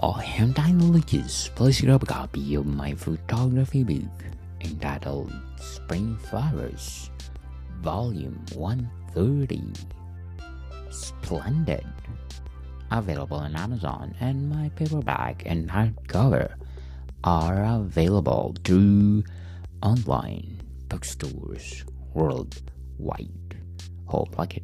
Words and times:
I 0.00 0.22
am 0.38 0.52
Daniel 0.52 0.90
Lucas. 0.90 1.50
Please 1.56 1.80
grab 1.80 2.04
a 2.04 2.06
copy 2.06 2.54
of 2.54 2.66
my 2.66 2.94
photography 2.94 3.82
book 3.82 4.22
entitled 4.60 5.32
Spring 5.58 6.16
Flowers, 6.16 7.10
Volume 7.80 8.38
130. 8.54 9.72
Splendid. 10.90 11.84
Available 12.92 13.38
on 13.38 13.56
Amazon, 13.56 14.14
and 14.20 14.48
my 14.48 14.68
paperback 14.76 15.42
and 15.46 15.68
hardcover 15.68 16.54
are 17.24 17.64
available 17.64 18.54
through 18.62 19.24
online 19.82 20.62
bookstores 20.88 21.84
worldwide. 22.14 23.56
Hope 24.06 24.38
like 24.38 24.58
it. 24.58 24.62